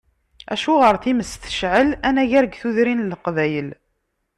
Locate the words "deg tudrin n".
2.45-3.09